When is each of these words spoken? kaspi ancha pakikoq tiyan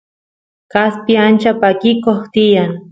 kaspi 0.71 1.13
ancha 1.25 1.51
pakikoq 1.61 2.21
tiyan 2.33 2.71